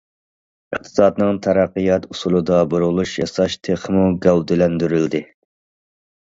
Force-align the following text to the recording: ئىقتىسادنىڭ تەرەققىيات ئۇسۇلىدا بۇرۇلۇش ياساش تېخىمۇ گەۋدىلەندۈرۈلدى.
ئىقتىسادنىڭ 0.75 1.39
تەرەققىيات 1.47 2.07
ئۇسۇلىدا 2.13 2.61
بۇرۇلۇش 2.71 3.13
ياساش 3.19 3.59
تېخىمۇ 3.69 4.07
گەۋدىلەندۈرۈلدى. 4.25 5.23